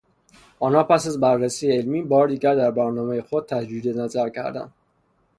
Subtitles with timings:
[0.59, 4.71] آنها پس از بررسی عملی، بار دیگر در برنامهٔ خود تجدید نظر کردند